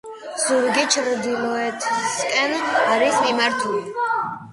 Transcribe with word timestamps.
ზურგი 0.43 0.85
ჩრდილოეთისკენ 0.95 2.55
არის 2.95 3.21
მიმართული. 3.27 3.85